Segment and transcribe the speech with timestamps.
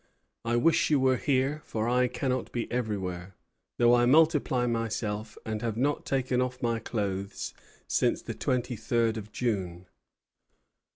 [0.43, 3.35] I wish you were here; for I cannot be everywhere,
[3.77, 7.53] though I multiply myself, and have not taken off my clothes
[7.87, 9.85] since the twenty third of June."